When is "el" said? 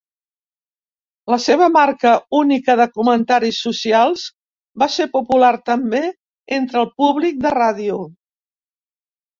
6.85-6.95